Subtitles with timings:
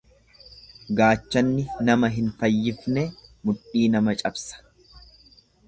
[0.99, 3.05] Gaachanni nama hin fayyifne
[3.45, 4.67] mudhii nama cabsa.